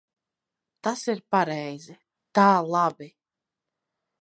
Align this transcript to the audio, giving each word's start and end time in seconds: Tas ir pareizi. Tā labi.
Tas 0.87 1.03
ir 1.13 1.21
pareizi. 1.35 1.99
Tā 2.39 2.49
labi. 2.77 3.11